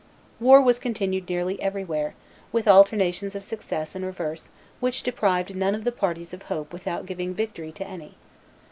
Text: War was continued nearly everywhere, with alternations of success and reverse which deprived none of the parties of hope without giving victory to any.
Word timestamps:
War 0.39 0.59
was 0.63 0.79
continued 0.79 1.29
nearly 1.29 1.61
everywhere, 1.61 2.15
with 2.51 2.67
alternations 2.67 3.35
of 3.35 3.43
success 3.43 3.93
and 3.93 4.03
reverse 4.03 4.49
which 4.79 5.03
deprived 5.03 5.55
none 5.55 5.75
of 5.75 5.83
the 5.83 5.91
parties 5.91 6.33
of 6.33 6.41
hope 6.41 6.73
without 6.73 7.05
giving 7.05 7.35
victory 7.35 7.71
to 7.73 7.87
any. 7.87 8.15